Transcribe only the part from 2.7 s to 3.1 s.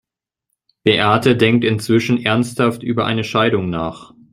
über